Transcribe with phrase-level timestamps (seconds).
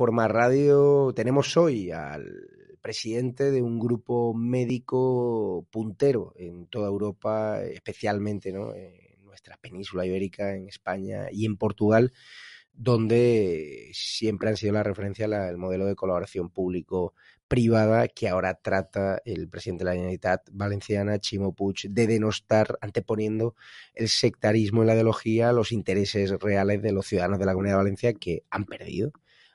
[0.00, 2.24] Informa Radio tenemos hoy al
[2.80, 8.74] presidente de un grupo médico puntero en toda Europa, especialmente ¿no?
[8.74, 12.14] en nuestra península ibérica, en España y en Portugal,
[12.72, 17.12] donde siempre han sido la referencia al modelo de colaboración público
[17.46, 23.54] privada que ahora trata el presidente de la Generalitat Valenciana, Chimo Puig, de denostar, anteponiendo
[23.92, 27.82] el sectarismo en la ideología, los intereses reales de los ciudadanos de la Comunidad de
[27.82, 29.12] Valencia que han perdido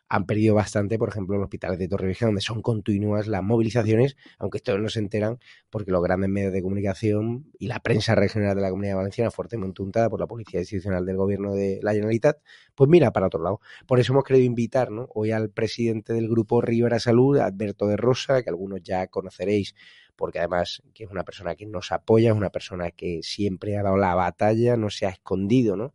[0.08, 4.16] han perdido bastante, por ejemplo, en los hospitales de Torrevieja, donde son continuas las movilizaciones,
[4.38, 5.40] aunque estos no se enteran
[5.70, 9.82] porque los grandes medios de comunicación y la prensa regional de la Comunidad Valenciana, fuertemente
[9.82, 12.38] untada por la Policía Institucional del Gobierno de la Generalitat,
[12.76, 13.62] pues mira para otro lado.
[13.88, 18.44] Por eso hemos querido invitar hoy al presidente del grupo Rivera Salud, Alberto de Rosa,
[18.44, 19.76] que algunos ya conoceréis
[20.16, 23.84] porque además que es una persona que nos apoya, es una persona que siempre ha
[23.84, 25.94] dado la batalla, no se ha escondido, ¿no?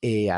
[0.00, 0.30] Eh,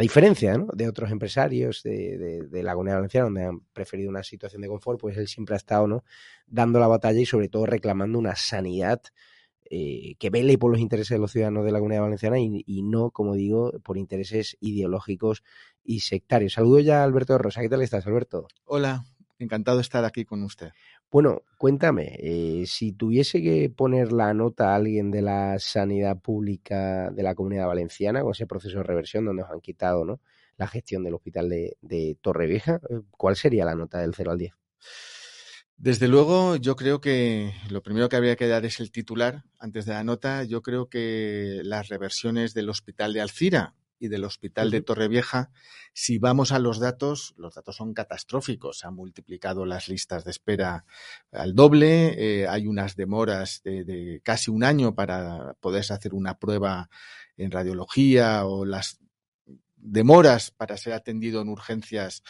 [0.00, 5.00] diferencia de otros empresarios de, la Comunidad Valenciana, donde han preferido una situación de confort,
[5.00, 6.04] pues él siempre ha estado ¿no?
[6.46, 9.02] dando la batalla y sobre todo reclamando una sanidad
[9.72, 13.10] eh, que vele por los intereses de los ciudadanos de la Comunidad Valenciana y, no,
[13.10, 15.44] como digo, por intereses ideológicos
[15.84, 16.54] y sectarios.
[16.54, 17.60] Saludo ya a Alberto de Rosa.
[17.60, 18.48] ¿Qué tal estás, Alberto?
[18.64, 19.04] Hola,
[19.40, 20.70] encantado de estar aquí con usted.
[21.10, 27.10] Bueno, cuéntame, eh, si tuviese que poner la nota a alguien de la sanidad pública
[27.10, 30.20] de la comunidad valenciana con ese proceso de reversión donde os han quitado ¿no?
[30.56, 34.38] la gestión del hospital de, de Torrevieja, eh, ¿cuál sería la nota del 0 al
[34.38, 34.52] 10?
[35.76, 39.86] Desde luego, yo creo que lo primero que habría que dar es el titular antes
[39.86, 40.44] de la nota.
[40.44, 45.50] Yo creo que las reversiones del hospital de Alcira y del Hospital de Torrevieja,
[45.92, 48.78] si vamos a los datos, los datos son catastróficos.
[48.78, 50.84] Se han multiplicado las listas de espera
[51.30, 56.38] al doble, eh, hay unas demoras de, de, casi un año para poderse hacer una
[56.38, 56.88] prueba
[57.36, 58.98] en radiología o las
[59.76, 62.22] demoras para ser atendido en urgencias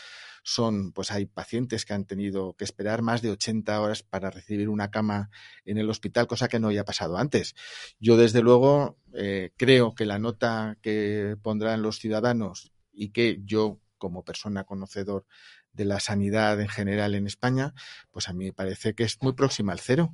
[0.51, 4.69] son, pues hay pacientes que han tenido que esperar más de 80 horas para recibir
[4.69, 5.31] una cama
[5.65, 7.55] en el hospital, cosa que no había pasado antes.
[8.01, 13.79] Yo, desde luego, eh, creo que la nota que pondrán los ciudadanos y que yo,
[13.97, 15.25] como persona conocedor
[15.73, 17.73] de la sanidad en general en España,
[18.11, 20.13] pues a mí me parece que es muy próxima al cero.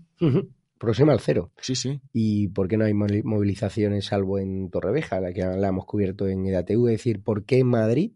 [0.77, 1.51] Próxima al cero.
[1.63, 2.03] Sí, sí.
[2.13, 6.45] ¿Y por qué no hay movilizaciones salvo en Torreveja, la que la hemos cubierto en
[6.45, 6.89] EDATU?
[6.89, 8.13] Es decir, ¿por qué en Madrid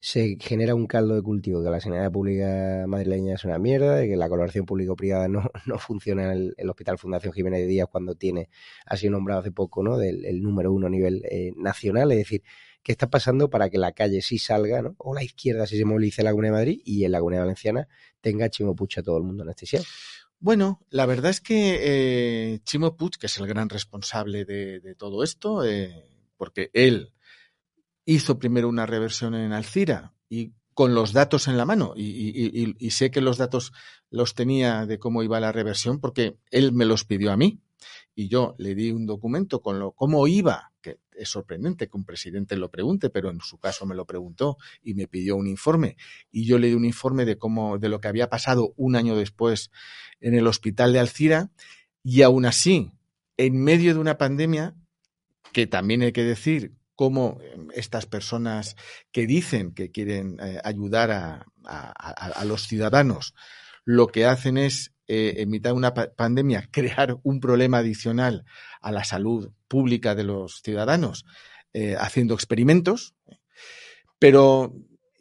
[0.00, 4.16] se genera un caldo de cultivo, que la sanidad pública madrileña es una mierda, que
[4.16, 8.48] la colaboración público-privada no, no funciona en el, Hospital Fundación Jiménez de Díaz cuando tiene,
[8.86, 9.98] ha sido nombrado hace poco, ¿no?
[9.98, 12.42] Del el número uno a nivel eh, nacional, es decir,
[12.82, 14.94] ¿qué está pasando para que la calle sí salga, ¿no?
[14.98, 17.42] O la izquierda sí se movilice en la Comunidad de Madrid y en la Comunidad
[17.42, 17.88] Valenciana
[18.20, 19.84] tenga Chimo Puig a todo el mundo en este sitio?
[20.40, 25.24] Bueno, la verdad es que eh, Chimo Puig, que es el gran responsable de, todo
[25.24, 26.04] esto, eh,
[26.36, 27.12] porque él
[28.08, 33.10] hizo primero una reversión en Alcira y con los datos en la mano y, sé
[33.10, 33.72] que los datos
[34.10, 37.60] los tenía de cómo iba la reversión porque él me los pidió a mí.
[38.14, 42.04] Y yo le di un documento con lo cómo iba, que es sorprendente que un
[42.04, 45.96] presidente lo pregunte, pero en su caso me lo preguntó y me pidió un informe.
[46.32, 49.16] Y yo le di un informe de cómo de lo que había pasado un año
[49.16, 49.70] después
[50.20, 51.50] en el hospital de Alcira
[52.02, 52.90] y aún así
[53.36, 54.74] en medio de una pandemia
[55.52, 58.74] que también hay que decir cómo em, estas personas
[59.12, 63.34] que dicen que quieren eh, ayudar a, los ciudadanos,
[63.84, 68.44] lo que hacen es, eh, en mitad de una pandemia, crear un problema adicional
[68.80, 71.24] a la salud pública de los ciudadanos,
[71.72, 73.14] eh, haciendo experimentos.
[74.18, 74.74] Pero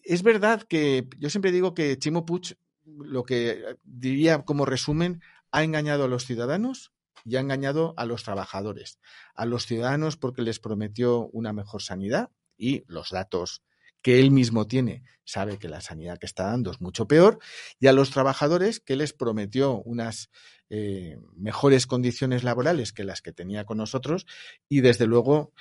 [0.03, 5.21] es verdad que yo siempre digo que Chimo Puig, lo que diría como resumen,
[5.51, 6.91] ha engañado a los ciudadanos
[7.27, 9.00] y ha engañado a los trabajadores,
[9.35, 13.63] a los ciudadanos porque les prometió una mejor sanidad y los datos
[14.01, 17.39] que él mismo tiene sabe que la sanidad que está dando es mucho peor,
[17.81, 20.29] y a los trabajadores que les prometió unas
[20.69, 24.25] eh, mejores condiciones laborales que las que tenía con nosotros,
[24.69, 25.51] y desde luego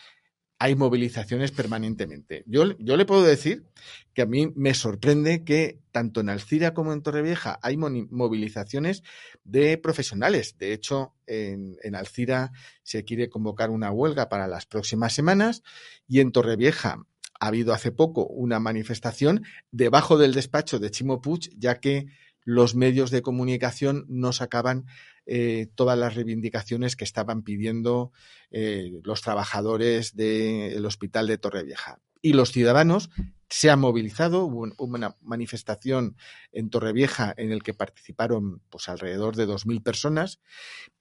[0.58, 2.42] hay movilizaciones permanentemente.
[2.46, 3.66] Yo, yo, le puedo decir
[4.14, 9.02] que a mí me sorprende que tanto en Alcira como en Torrevieja hay movilizaciones
[9.44, 10.56] de profesionales.
[10.58, 15.62] De hecho, en, en, Alcira se quiere convocar una huelga para las próximas semanas
[16.08, 17.04] y en Torrevieja
[17.38, 22.06] ha habido hace poco una manifestación debajo del despacho de Chimo Puig, ya que
[22.46, 24.86] los medios de comunicación no sacaban
[25.26, 28.12] eh, todas las reivindicaciones que estaban pidiendo
[28.52, 31.98] eh, los trabajadores del hospital de Torrevieja.
[32.22, 33.10] Y los ciudadanos
[33.50, 36.16] se han movilizado, hubo una manifestación
[36.52, 40.38] en Torrevieja en el que participaron pues, alrededor de 2.000 personas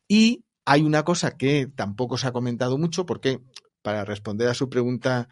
[0.07, 3.39] y hay una cosa que tampoco se ha comentado mucho porque
[3.83, 5.29] para responder a su pregunta,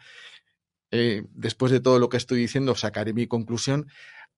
[0.92, 3.88] eh, después de todo lo que estoy diciendo, sacaré mi conclusión.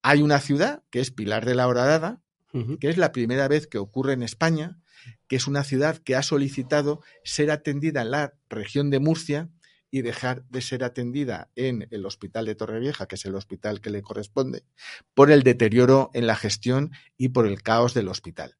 [0.08, 2.22] Hay una ciudad que es Pilar de la Horadada,
[2.80, 4.78] que es la primera vez que ocurre en España,
[5.26, 9.50] que es una ciudad que ha solicitado ser atendida en la región de Murcia
[9.90, 13.90] y dejar de ser atendida en el hospital de Torrevieja, que es el hospital que
[13.90, 14.62] le corresponde,
[15.12, 18.56] por el deterioro en la gestión y por el caos del hospital.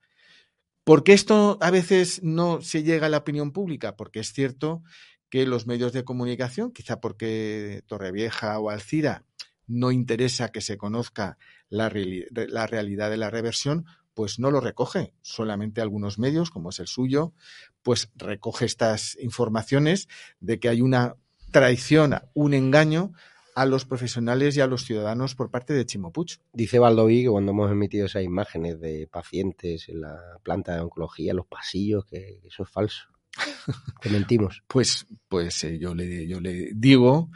[0.82, 3.94] ¿Por qué esto a veces no se llega a la opinión pública?
[3.94, 4.82] Porque es cierto
[5.30, 9.24] que los medios de comunicación, quizá porque Torrevieja o Alcira
[9.66, 11.92] no interesa que se conozca la,
[12.30, 15.12] la realidad de la reversión, pues no lo recoge.
[15.20, 17.34] Solamente algunos medios, como es el suyo,
[17.82, 20.08] pues recoge estas informaciones
[20.40, 21.16] de que hay una
[21.50, 23.12] traición, un engaño
[23.54, 26.36] a los profesionales y a los ciudadanos por parte de Chimopuch.
[26.52, 31.32] Dice Valdoví que cuando hemos emitido esas imágenes de pacientes en la planta de oncología,
[31.32, 33.04] los pasillos, que, eso es falso.
[34.00, 34.62] que mentimos.
[34.66, 37.30] Pues, pues eh, yo, le, yo le digo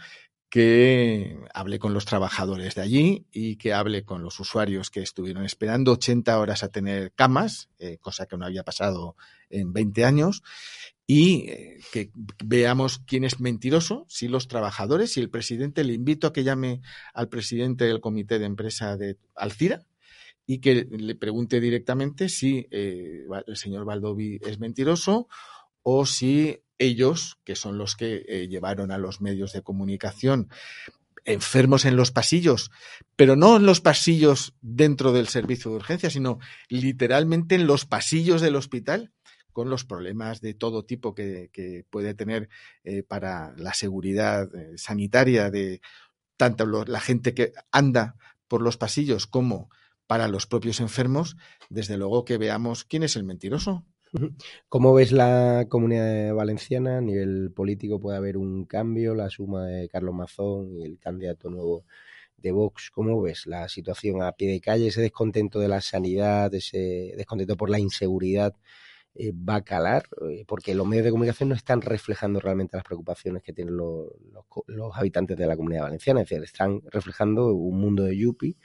[0.50, 5.44] que hable con los trabajadores de allí y que hable con los usuarios que estuvieron
[5.44, 9.16] esperando 80 horas a tener camas, eh, cosa que no había pasado
[9.48, 10.42] en 20 años,
[11.06, 12.10] y eh, que
[12.44, 16.82] veamos quién es mentiroso, si los trabajadores, si el presidente, le invito a que llame
[17.14, 19.86] al presidente del comité de empresa de Alcira
[20.46, 25.28] y que le pregunte directamente si eh, el señor Valdovi es mentiroso
[25.84, 30.48] o si ellos, que son los que eh, llevaron a los medios de comunicación
[31.26, 32.70] enfermos en los pasillos,
[33.14, 38.40] pero no en los pasillos dentro del servicio de urgencia, sino literalmente en los pasillos
[38.40, 39.12] del hospital,
[39.52, 42.48] con los problemas de todo tipo que, puede tener
[42.84, 45.82] eh, para la seguridad eh, sanitaria de
[46.36, 48.16] tanto la gente que anda
[48.48, 49.68] por los pasillos como
[50.06, 51.36] para los propios enfermos,
[51.68, 53.84] desde luego que veamos quién es el mentiroso.
[54.68, 56.98] ¿Cómo ves la comunidad valenciana?
[56.98, 61.48] A nivel político puede haber un cambio, la suma de Carlos Mazón y el candidato
[61.48, 61.84] nuevo
[62.36, 62.90] de Vox.
[62.90, 64.88] ¿Cómo ves la situación a pie de calle?
[64.88, 68.54] Ese descontento de la sanidad, ese descontento por la inseguridad
[69.14, 72.84] eh, va a calar, eh, porque los medios de comunicación no están reflejando realmente las
[72.84, 74.08] preocupaciones que tienen los,
[74.66, 78.56] los habitantes de la comunidad valenciana, es decir, están reflejando un mundo de yuppie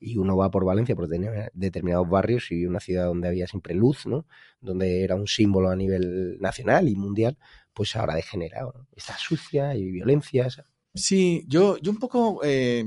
[0.00, 3.74] y uno va por Valencia por tener determinados barrios y una ciudad donde había siempre
[3.74, 4.26] luz, ¿no?
[4.60, 7.36] Donde era un símbolo a nivel nacional y mundial,
[7.74, 10.62] pues ahora degenerado, Está sucia y violencias.
[10.94, 12.84] Sí, yo, yo un poco eh,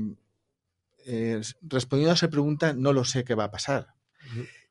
[1.06, 3.94] eh, respondiendo a esa pregunta, no lo sé qué va a pasar.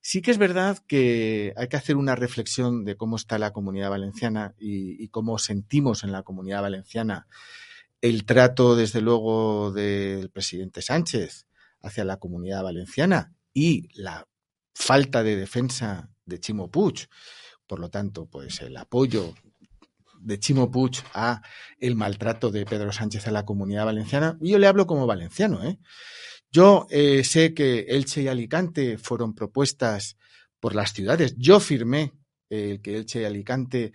[0.01, 3.89] Sí que es verdad que hay que hacer una reflexión de cómo está la comunidad
[3.89, 7.27] valenciana y, y cómo sentimos en la comunidad valenciana
[8.01, 11.45] el trato, desde luego, del presidente Sánchez
[11.83, 14.27] hacia la comunidad valenciana y la
[14.73, 17.07] falta de defensa de Chimo Puig.
[17.67, 19.33] Por lo tanto, pues el apoyo
[20.19, 21.41] de Chimo Puig a
[21.79, 24.37] el maltrato de Pedro Sánchez a la comunidad valenciana.
[24.41, 25.77] Yo le hablo como valenciano, ¿eh?
[26.51, 30.17] Yo eh, sé que Elche y Alicante fueron propuestas
[30.59, 31.35] por las ciudades.
[31.37, 32.13] Yo firmé
[32.49, 33.91] eh, que Elche y Alicante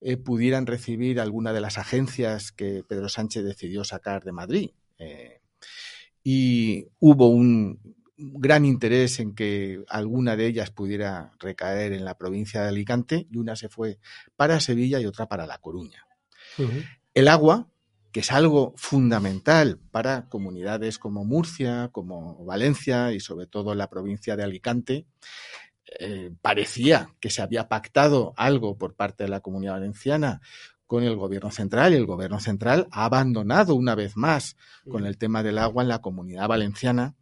[0.00, 4.70] eh, pudieran recibir alguna de las agencias que Pedro Sánchez decidió sacar de Madrid.
[6.22, 7.78] Y hubo un
[8.16, 13.38] gran interés en que alguna de ellas pudiera recaer en la provincia de Alicante y
[13.38, 13.98] una se fue
[14.36, 16.06] para Sevilla y otra para La Coruña.
[17.14, 17.68] El agua,
[18.12, 24.36] que es algo fundamental para comunidades como Murcia, como Valencia y sobre todo la provincia
[24.36, 25.06] de Alicante.
[25.98, 30.40] Eh, parecía que se había pactado algo por parte de la comunidad valenciana
[30.90, 34.56] con el gobierno central y el gobierno central ha abandonado una vez más
[34.90, 37.14] con el tema del agua en la comunidad valenciana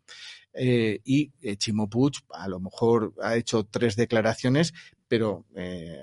[0.55, 4.73] eh, y eh, Chimo Puig a lo mejor ha hecho tres declaraciones,
[5.07, 5.45] pero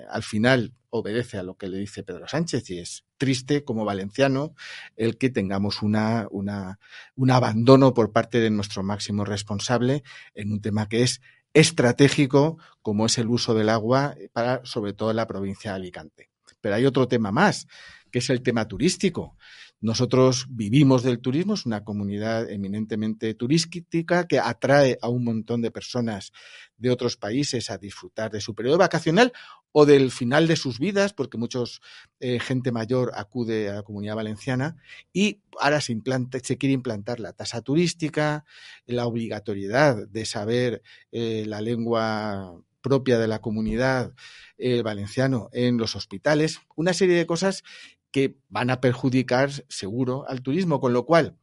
[0.08, 4.54] al final obedece a lo que le dice Pedro Sánchez y es triste como valenciano
[4.94, 6.78] el que tengamos una, una,
[7.16, 10.04] un abandono por parte de nuestro máximo responsable
[10.36, 11.20] en un tema que es
[11.52, 16.35] estratégico como es el uso del agua para sobre todo la provincia de Alicante.
[16.66, 17.68] Pero hay otro tema más,
[18.10, 19.36] que es el tema turístico.
[19.80, 25.70] Nosotros vivimos del turismo, es una comunidad eminentemente turística que atrae a un montón de
[25.70, 26.32] personas
[26.76, 29.32] de otros países a disfrutar de su periodo vacacional
[29.70, 31.80] o del final de sus vidas, porque muchos
[32.18, 34.76] eh, gente mayor acude a la comunidad valenciana
[35.12, 38.44] y ahora se, quiere implantar la tasa turística,
[38.86, 40.82] la obligatoriedad de saber
[41.12, 44.14] eh, la lengua propia de la comunidad
[44.58, 47.64] eh, valenciano en los hospitales, una serie de cosas
[48.12, 51.36] que van a perjudicar seguro al turismo, con lo cual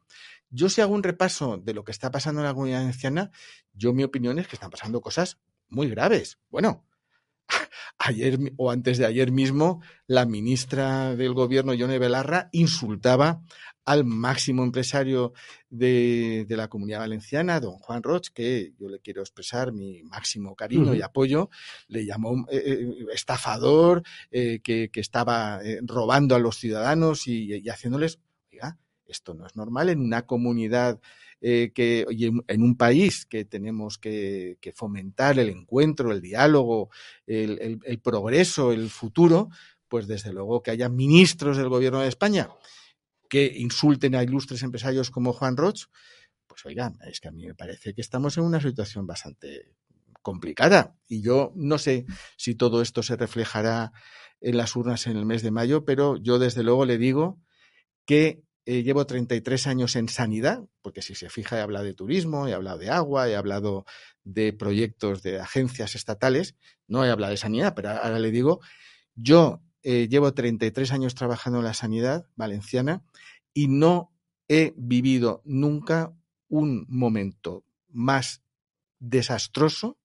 [0.48, 3.30] yo si hago un repaso de lo que está pasando en la comunidad valenciana,
[3.74, 6.38] yo mi opinión es que están pasando cosas muy graves.
[6.48, 6.86] Bueno,
[7.98, 13.42] ayer o antes de ayer mismo, la ministra del gobierno, Yone Belarra, insultaba
[13.84, 15.34] al máximo empresario
[15.68, 20.94] de, la comunidad valenciana, don Juan Roch, que yo le quiero expresar mi máximo cariño
[20.94, 21.50] y apoyo,
[21.88, 28.20] le llamó eh, eh, estafador, eh, que, estaba robando a los ciudadanos y, y haciéndoles,
[28.50, 30.98] oiga, esto no es normal en una comunidad
[31.46, 36.88] eh, que en un país que tenemos que, fomentar el encuentro, el diálogo,
[37.26, 39.50] el, progreso, el futuro,
[39.86, 42.48] pues desde luego que haya ministros del gobierno de España
[43.28, 45.88] que insulten a ilustres empresarios como Juan Roch,
[46.46, 49.74] pues oigan, es que a mí me parece que estamos en una situación bastante
[50.22, 50.96] complicada.
[51.08, 52.06] Y yo no sé
[52.38, 53.92] si todo esto se reflejará
[54.40, 57.38] en las urnas en el mes de mayo, pero yo desde luego le digo
[58.06, 62.48] que eh, llevo 33 años en sanidad, porque si se fija he hablado de turismo,
[62.48, 63.84] he hablado de agua, he hablado
[64.22, 66.56] de proyectos de agencias estatales,
[66.88, 68.60] no he hablado de sanidad, pero ahora le digo,
[69.14, 73.02] yo eh, llevo 33 años trabajando en la sanidad valenciana
[73.52, 74.12] y no
[74.48, 76.14] he vivido nunca
[76.48, 78.42] un momento más
[78.98, 79.98] desastroso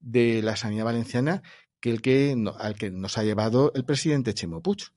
[0.00, 1.42] de la sanidad valenciana
[1.80, 4.92] que el que al que nos ha llevado el presidente Puig.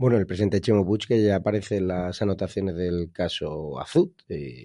[0.00, 4.10] Bueno, el presidente Chemo Puig, que ya aparece en las anotaciones del caso Azud,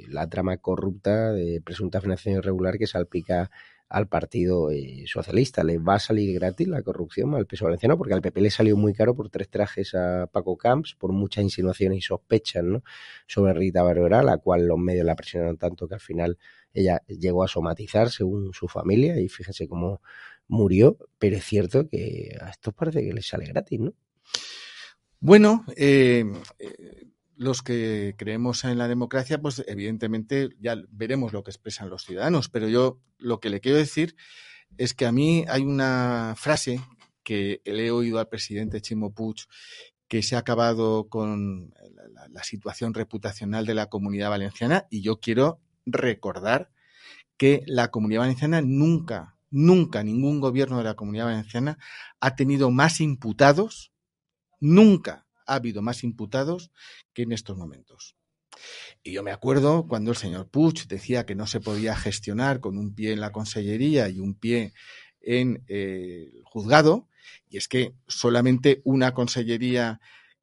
[0.08, 3.50] la trama corrupta de presunta financiación irregular que salpica
[3.90, 5.63] al Partido eh, Socialista.
[5.63, 8.78] Le va a salir gratis la corrupción al peso valenciano porque al PP le salió
[8.78, 12.84] muy caro por tres trajes a Paco Camps, por muchas insinuaciones y sospechas ¿no?
[13.25, 16.38] sobre Rita Barberá, la cual los medios la presionaron tanto que al final
[16.75, 20.00] ella llegó a somatizar según su familia y fíjense cómo
[20.48, 23.94] murió, pero es cierto que a estos parece que les sale gratis, ¿no?
[25.25, 26.25] Bueno, eh,
[27.38, 32.50] los que creemos en la democracia, pues evidentemente ya veremos lo que expresan los ciudadanos,
[32.50, 34.18] pero yo lo que le quiero decir
[34.77, 36.82] es que a mí hay una frase
[37.24, 39.46] que le he oído al presidente Chimo Puig
[40.10, 41.74] que se ha acabado con
[42.30, 46.70] la, situación reputacional de la comunidad valenciana y yo quiero recordar
[47.38, 51.77] que la comunidad valenciana nunca, nunca ningún gobierno de la comunidad valenciana
[52.20, 53.92] ha tenido más imputados
[54.63, 56.72] Nunca ha habido más imputados
[57.13, 58.15] que en estos momentos.
[59.03, 62.77] Y yo me acuerdo cuando el señor Puig decía que no se podía gestionar con
[62.77, 64.72] un pie en la consellería y un pie
[65.20, 67.10] en eh, el juzgado,
[67.50, 70.00] y es que solamente una consellería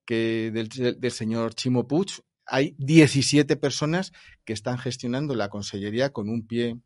[0.07, 2.09] del, del señor Chimo Puig
[2.45, 4.13] hay 17 personas
[4.45, 6.79] que están gestionando la consellería con un pie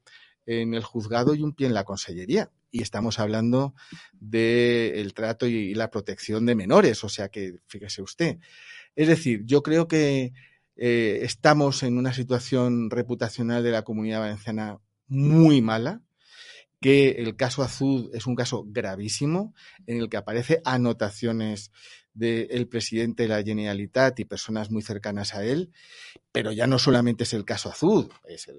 [0.47, 3.73] en el juzgado y un pie en la consellería y estamos hablando
[4.12, 8.38] del trato y, la protección de menores, o sea que fíjese usted.
[8.97, 10.33] Es decir, yo creo que
[10.75, 16.02] eh, estamos en una situación reputacional de la comunidad valenciana muy mala,
[16.81, 19.54] que el caso Azul es un caso gravísimo
[19.87, 21.71] en el que aparece anotaciones
[22.12, 25.71] del presidente de la Generalitat y personas muy cercanas a él,
[26.33, 28.59] pero ya no solamente es el caso Azul, es el,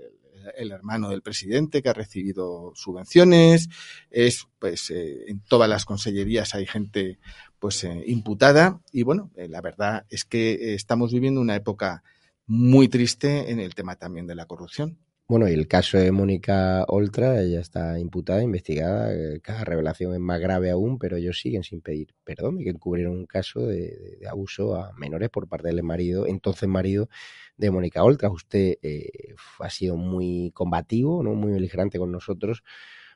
[0.72, 3.70] hermano del presidente que ha recibido subvenciones,
[4.10, 7.20] es pues eh, en todas las consellerías hay gente
[7.60, 12.04] pues eh, imputada y bueno, eh, la verdad es que estamos viviendo una época
[12.48, 14.98] muy triste en el tema también de la corrupción.
[15.28, 20.20] Bueno, y el caso de Mónica Oltra, ella está imputada, investigada, eh, cada revelación es
[20.20, 24.20] más grave aún, pero ellos siguen sin pedir perdón y que encubrieron un caso de,
[24.30, 27.10] abuso a menores por parte del marido, entonces marido
[27.58, 28.30] de Mónica Oltra.
[28.30, 32.62] Usted eh, ha sido muy combativo, no muy beligerante con nosotros,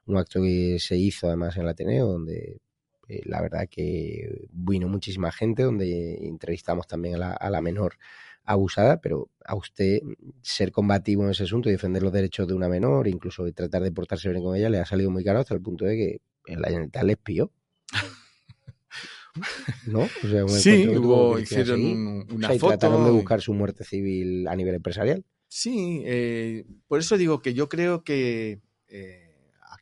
[0.08, 2.60] un acto que se hizo además en el Ateneo, donde
[3.08, 7.98] eh, la verdad que vino muchísima gente, donde entrevistamos también a la, a la menor
[8.50, 10.02] abusada, pero a usted
[10.42, 13.92] ser combativo en ese asunto y defender los derechos de una menor, incluso tratar de
[13.92, 16.62] portarse bien con ella, le ha salido muy caro hasta el punto de que en
[16.62, 17.52] la Generalitat le espió.
[19.86, 20.08] ¿No?
[20.48, 22.70] sí, hubo, hicieron una foto.
[22.70, 25.24] trataron de buscar su muerte civil a nivel empresarial.
[25.48, 29.29] Sí, eh, por eso digo que yo creo que eh,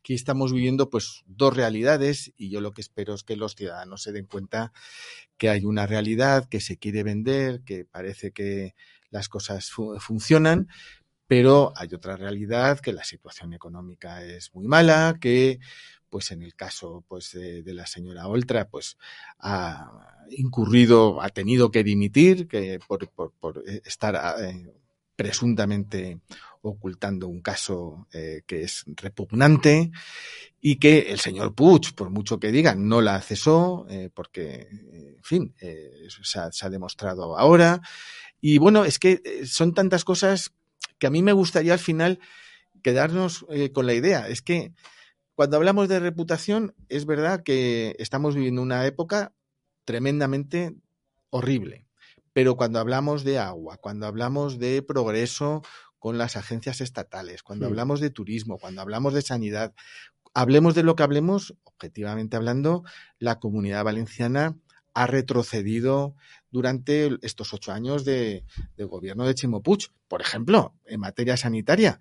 [0.08, 4.02] aquí estamos viviendo pues dos realidades y yo lo que espero es que los ciudadanos
[4.02, 4.72] se den cuenta
[5.36, 8.74] que hay una realidad que se quiere vender, que parece que
[9.10, 10.68] las cosas funcionan,
[11.26, 15.58] pero hay otra realidad que la situación económica es muy mala, que
[16.08, 18.96] pues en el caso pues de, la señora Oltra pues
[19.38, 24.72] ha incurrido, ha tenido que dimitir que por, por, estar eh,
[25.18, 26.20] presuntamente
[26.62, 29.90] ocultando un caso eh, que es repugnante
[30.60, 35.24] y que el señor Puig, por mucho que diga, no la cesó, eh, porque, en
[35.24, 37.80] fin, eh, se, ha, se, ha, demostrado ahora.
[38.40, 40.52] Y bueno, es que son tantas cosas
[41.00, 42.20] que a mí me gustaría al final
[42.80, 44.28] quedarnos con la idea.
[44.28, 44.72] Es que
[45.34, 49.32] cuando hablamos de reputación, es verdad que estamos viviendo una época
[49.84, 50.76] tremendamente
[51.30, 51.87] horrible.
[52.38, 55.60] Pero cuando hablamos de agua, cuando hablamos de progreso
[55.98, 59.74] con las agencias estatales, cuando hablamos de turismo, cuando hablamos de sanidad,
[60.34, 62.84] hablemos de lo que hablemos, objetivamente hablando,
[63.18, 64.56] la comunidad valenciana
[64.94, 66.14] ha retrocedido
[66.52, 68.44] durante estos ocho años de,
[68.76, 71.98] de gobierno de Chimo Por ejemplo, en materia sanitaria,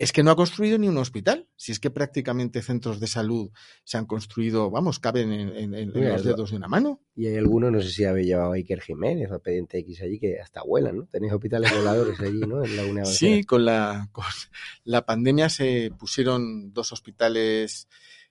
[0.00, 1.46] es que no ha construido ni un hospital.
[1.56, 3.50] Si es que prácticamente centros de salud
[3.84, 7.02] se han construido, vamos, caben en, los dedos de una mano.
[7.14, 10.18] Y hay algunos, no sé si habéis llevado a Iker Jiménez o Expediente X allí,
[10.18, 11.04] que hasta vuelan, ¿no?
[11.04, 12.64] Tenéis hospitales voladores allí, ¿no?
[12.64, 14.24] En Sí, con la, con
[14.84, 17.86] la pandemia se pusieron dos hospitales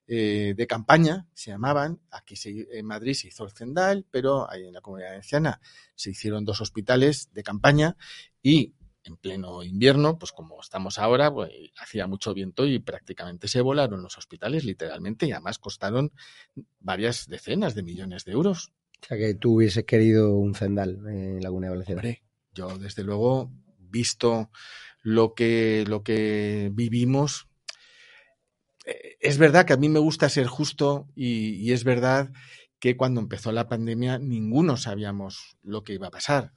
[0.08, 2.00] eh, de campaña, se llamaban.
[2.10, 2.34] Aquí
[2.72, 5.62] en Madrid se hizo el Cendal, pero ahí en la comunidad valenciana
[5.94, 7.96] se hicieron dos hospitales de campaña
[8.42, 13.62] y en pleno invierno, pues como estamos ahora, pues, hacía mucho viento y prácticamente se
[13.62, 16.12] volaron los hospitales, literalmente, y además costaron
[16.80, 18.72] varias decenas de millones de euros.
[19.02, 21.96] O sea que tú hubieses querido un Zendal en Laguna de Valencia.
[21.96, 24.52] Hombre, yo desde luego, visto
[25.02, 27.48] lo que, lo que vivimos,
[28.86, 32.32] eh, es verdad que a mí me gusta ser justo y, es verdad
[32.80, 36.54] que cuando empezó la pandemia ninguno sabíamos lo que iba a pasar.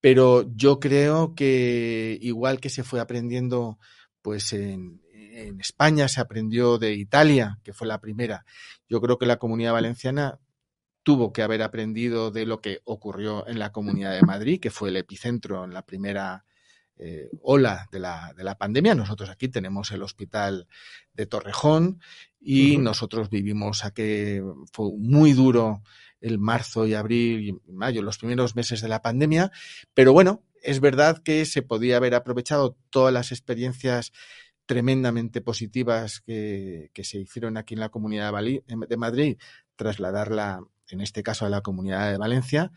[0.00, 3.78] Pero yo creo que igual que se fue aprendiendo,
[4.22, 8.44] pues en, en España se aprendió de Italia, que fue la primera.
[8.88, 10.38] Yo creo que la comunidad valenciana
[11.02, 14.90] tuvo que haber aprendido de lo que ocurrió en la Comunidad de Madrid, que fue
[14.90, 16.44] el epicentro en la primera
[16.98, 18.94] eh, ola de la, de la, pandemia.
[18.94, 20.68] Nosotros aquí tenemos el hospital
[21.14, 22.00] de Torrejón
[22.38, 25.82] y nosotros vivimos a que fue muy duro
[26.20, 29.50] el marzo y abril y mayo, los primeros meses de la pandemia,
[29.94, 34.12] pero bueno, es verdad que se podía haber aprovechado todas las experiencias
[34.66, 39.36] tremendamente positivas que, se hicieron aquí en la Comunidad de Madrid,
[39.76, 42.70] trasladarla, en este caso, a la Comunidad de Valencia,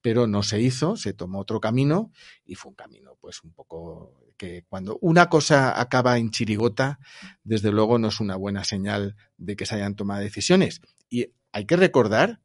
[0.00, 2.12] pero no se hizo, se tomó otro camino
[2.44, 6.98] y fue un camino, pues un poco que cuando una cosa acaba en chirigota,
[7.44, 10.80] desde luego no es una buena señal de que se hayan tomado decisiones.
[11.10, 12.40] Y hay que recordar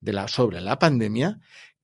[0.00, 1.40] de la, sobre la pandemia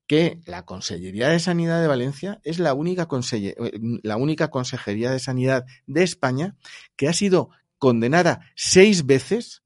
[0.06, 3.54] que la Consellería de Sanidad de Valencia es la única, eh,
[4.02, 6.56] la única Consejería de Sanidad de España
[6.96, 9.62] que ha sido condenada seis veces,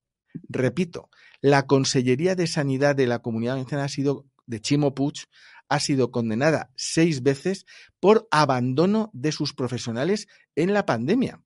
[0.48, 4.94] repito, la Consellería de Sanidad de la Comunidad Valenciana ha sido, de Chimo
[5.68, 7.66] ha sido condenada seis veces
[8.00, 11.42] por abandono de sus profesionales en la pandemia.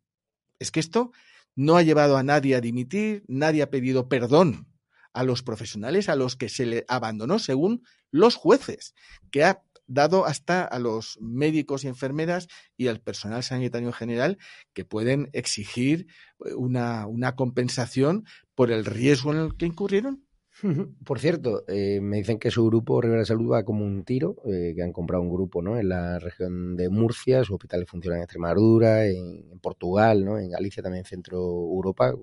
[0.58, 1.12] Es que esto
[1.56, 4.71] no ha llevado a nadie a dimitir, nadie ha pedido perdón
[5.12, 8.94] a los profesionales a los que se le abandonó según los jueces,
[9.30, 14.38] que ha dado hasta a los médicos y enfermeras y al personal sanitario en general
[14.72, 16.06] que pueden exigir
[16.44, 20.24] eh, una, una compensación por el riesgo en el que incurrieron.
[21.04, 24.72] Por cierto, eh, me dicen que su grupo Rivera Salud va como un tiro, eh,
[24.74, 25.78] que han comprado un grupo ¿no?
[25.78, 30.38] en la región de Murcia, sus hospitales funcionan en Extremadura, en, Portugal, ¿no?
[30.38, 32.14] en Galicia, también en Centro Europa.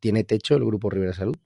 [0.00, 1.36] ¿Tiene techo el grupo Rivera Salud?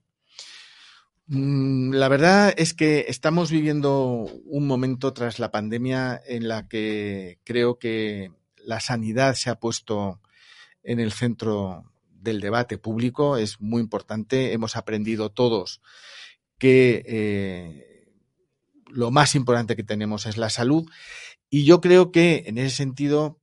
[1.34, 7.38] Mm, la verdad es que estamos viviendo un momento tras la pandemia en la que
[7.42, 10.20] creo que la sanidad se ha puesto
[10.82, 13.38] en el centro del debate público.
[13.38, 14.52] Es muy importante.
[14.52, 15.80] Hemos aprendido todos
[16.58, 18.12] que eh,
[18.88, 20.84] lo más importante que tenemos es la salud.
[21.48, 23.40] Y yo creo que en ese sentido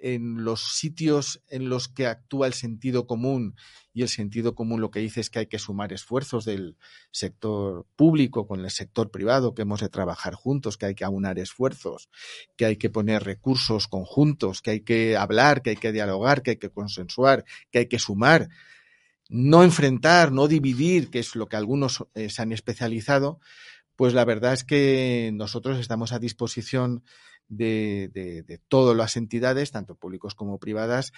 [0.00, 3.56] en los sitios en los que actúa el sentido común
[3.92, 6.76] y el sentido común lo que dice es que hay que sumar esfuerzos del
[7.10, 11.38] sector público con el sector privado, que hemos de trabajar juntos, que hay que aunar
[11.38, 12.08] esfuerzos,
[12.56, 16.50] que hay que poner recursos conjuntos, que hay que hablar, que hay que dialogar, que
[16.50, 18.48] hay que consensuar, que hay que sumar,
[19.28, 23.40] no enfrentar, no dividir, que es lo que algunos eh, se han especializado,
[23.96, 27.02] pues la verdad es que nosotros estamos a disposición
[27.48, 31.12] de, todas las entidades, tanto públicos como privadas,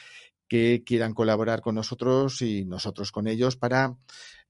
[0.49, 3.97] que quieran colaborar con nosotros y nosotros con ellos para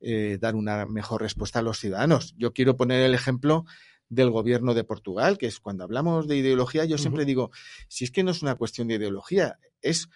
[0.00, 2.34] eh, dar una mejor respuesta a los ciudadanos.
[2.38, 3.64] Yo quiero poner el ejemplo
[4.08, 7.50] del gobierno de Portugal, que es cuando hablamos de ideología, yo siempre digo,
[7.88, 10.08] si es que no es una cuestión de ideología, es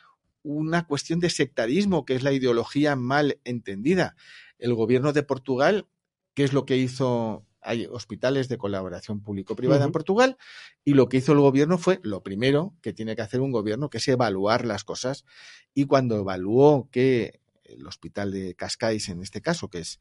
[0.42, 4.16] una cuestión de sectarismo, que es la ideología mal entendida.
[4.58, 5.86] El gobierno de Portugal,
[6.34, 10.36] ¿qué es lo que hizo hay hospitales de colaboración público-privada en Portugal
[10.84, 13.90] y lo que hizo el gobierno fue lo primero que tiene que hacer un gobierno,
[13.90, 15.24] que es evaluar las cosas.
[15.72, 19.98] Y cuando evaluó que el hospital de Cascais, en este caso, que es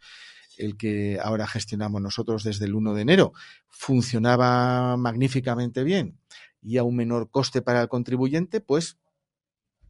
[0.57, 3.33] el que ahora gestionamos nosotros desde el 1 de enero,
[3.69, 6.19] funcionaba magníficamente bien
[6.61, 8.97] y a un menor coste para el contribuyente, pues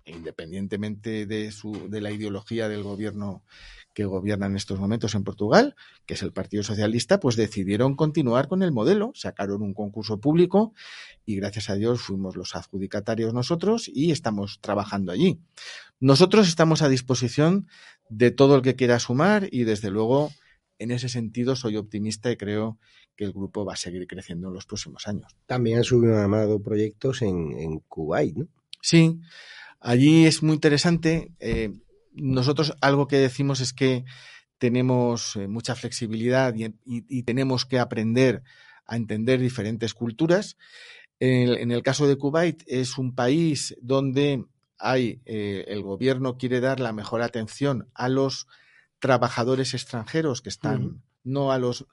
[0.06, 3.44] independientemente de, su, de la ideología del gobierno
[3.94, 5.76] que gobierna en estos momentos en Portugal,
[6.06, 10.74] que es el Partido Socialista, pues decidieron continuar con el modelo, sacaron un concurso público
[11.26, 15.40] y gracias a Dios fuimos los adjudicatarios nosotros y estamos trabajando allí.
[16.00, 17.68] Nosotros estamos a disposición
[18.10, 20.32] de todo el que quiera sumar y desde luego
[20.80, 22.78] en ese sentido soy optimista y creo
[23.16, 25.36] que el grupo va a seguir creciendo en los próximos años.
[25.46, 28.48] También han subido proyectos en, en Kuwait, ¿no?
[28.82, 29.20] Sí,
[29.80, 31.32] allí es muy interesante.
[31.40, 31.72] Eh,
[32.16, 34.06] nosotros algo que decimos es que
[34.58, 38.44] tenemos eh, mucha flexibilidad y, tenemos que aprender
[38.86, 40.58] a entender diferentes culturas.
[41.20, 44.46] En, el caso de Kuwait es un país donde
[44.78, 48.48] hay eh, el gobierno quiere dar la mejor atención a los
[49.00, 51.86] trabajadores extranjeros que están, no a los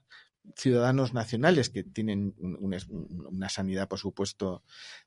[0.56, 4.62] ciudadanos nacionales que tienen una, sanidad, por supuesto,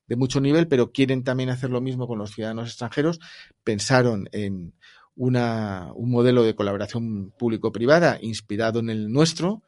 [0.06, 3.20] de mucho nivel, pero quieren también hacer lo mismo con los ciudadanos extranjeros.
[3.62, 4.74] Pensaron en
[5.16, 9.62] una, un modelo de colaboración público-privada inspirado en el nuestro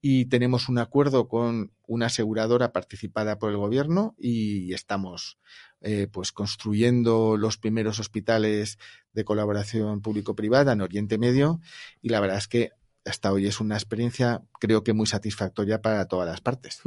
[0.00, 5.38] y tenemos un acuerdo con una aseguradora participada por el gobierno y estamos
[5.80, 8.78] eh, pues construyendo los primeros hospitales
[9.12, 11.60] de colaboración público-privada en Oriente Medio
[12.02, 12.70] y la verdad es que
[13.04, 16.80] hasta hoy es una experiencia creo que muy satisfactoria para todas las partes.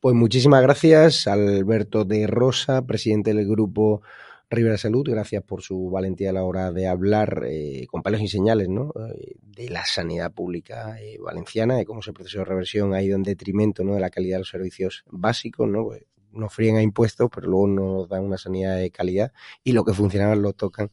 [0.00, 4.02] Pues muchísimas gracias Alberto de Rosa, presidente del grupo
[4.50, 8.28] Rivera Salud, gracias por su valentía a la hora de hablar eh, con palos y
[8.28, 8.94] señales ¿no?
[9.14, 13.14] Eh, de la sanidad pública eh, valenciana, de cómo ese proceso de reversión ha ido
[13.14, 13.94] en detrimento ¿no?
[13.94, 15.68] de la calidad de los servicios básicos.
[15.68, 15.84] ¿no?
[15.84, 19.32] Pues, nos fríen a impuestos, pero luego nos dan una sanidad de calidad
[19.64, 20.90] y lo que funcionaba lo tocan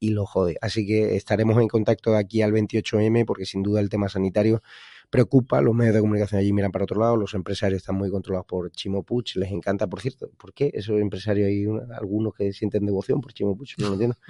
[0.00, 0.56] y lo jode.
[0.60, 4.62] Así que estaremos en contacto de aquí al 28M porque sin duda el tema sanitario
[5.10, 8.46] preocupa, los medios de comunicación allí miran para otro lado, los empresarios están muy controlados
[8.46, 11.64] por Chimo Puch, les encanta, por cierto, ¿por qué esos empresarios hay
[11.96, 13.78] algunos que sienten devoción por Chimo Puch?
[13.78, 14.16] No entiendo.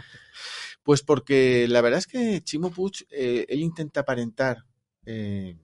[0.85, 4.65] Pues porque la verdad es que Chimo Puch, eh, él intenta aparentar,
[5.05, 5.59] eh,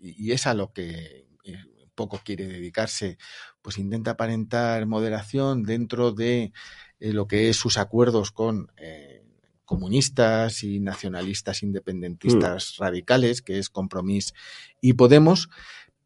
[0.00, 1.58] y, es a lo que eh,
[1.94, 3.18] poco quiere dedicarse,
[3.60, 6.54] pues intenta aparentar moderación dentro de
[7.00, 8.68] lo que es sus acuerdos con
[9.70, 12.82] comunistas y nacionalistas independentistas mm.
[12.82, 14.34] radicales, que es Compromís
[14.80, 15.48] y Podemos,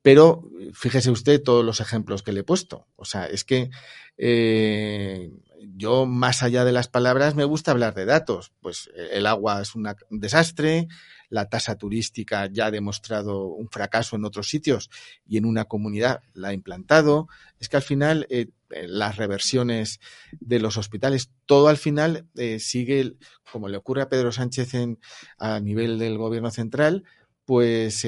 [0.02, 2.86] pero fíjese usted todos los ejemplos que le he puesto.
[2.96, 3.70] O sea, es que
[4.18, 5.30] eh,
[5.76, 8.52] yo, más allá de las palabras, me gusta hablar de datos.
[8.60, 10.88] Pues eh, el agua es un desastre,
[11.28, 14.90] la tasa turística ya ha demostrado un fracaso en otros sitios
[15.26, 17.28] y en una comunidad la ha implantado.
[17.58, 20.00] Es que al final eh, las reversiones
[20.40, 22.26] de los hospitales, todo al final
[22.58, 23.16] sigue,
[23.52, 24.98] como le ocurre a Pedro Sánchez en,
[25.38, 27.04] a nivel del gobierno central,
[27.44, 28.04] pues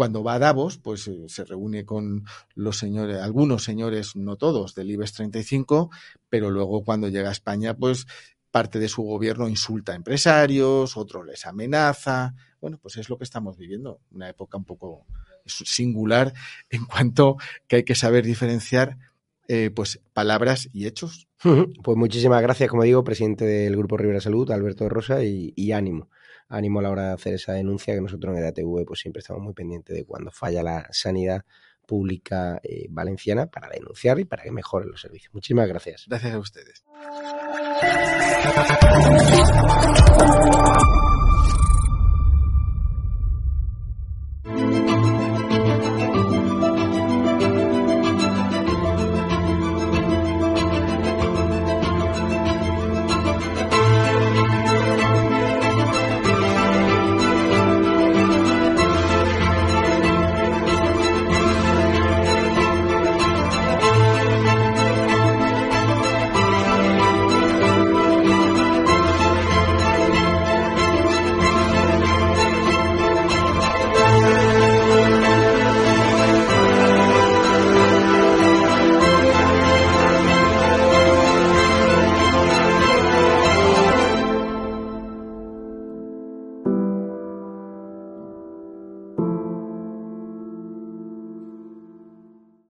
[0.00, 2.24] cuando va a Davos, pues eh, se reúne con
[2.54, 5.90] los señores, algunos señores, no todos, del IBEX 35,
[6.30, 8.06] pero luego cuando llega a España, pues
[8.50, 12.34] parte de su gobierno insulta a empresarios, otro les amenaza.
[12.60, 15.06] Bueno, pues es lo que estamos viviendo, una época un poco
[15.46, 16.32] singular
[16.70, 17.36] en cuanto
[17.66, 18.98] que hay que saber diferenciar
[19.48, 21.26] eh, pues palabras y hechos.
[21.82, 26.10] Pues muchísimas gracias, como digo, presidente del Grupo Rivera Salud, Alberto Rosa, y, ánimo.
[26.48, 29.42] Ánimo a la hora de hacer esa denuncia, que nosotros en EDATV pues siempre estamos
[29.42, 31.46] muy pendientes de cuando falla la sanidad
[31.86, 35.32] pública eh, valenciana para denunciar y para que mejoren los servicios.
[35.32, 36.04] Muchísimas gracias.
[36.06, 36.84] Gracias a ustedes.
[37.82, 39.44] Thank
[41.14, 41.19] you.